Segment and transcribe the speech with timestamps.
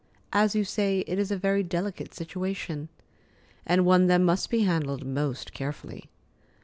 [0.33, 2.89] As you say, it is a very delicate situation,
[3.67, 6.09] and one that must be handled most carefully.